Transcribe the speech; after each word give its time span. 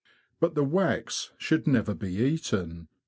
But 0.39 0.55
the 0.55 0.63
wax 0.63 1.31
should 1.37 1.67
never 1.67 1.93
be 1.93 2.15
eaten. 2.15 2.87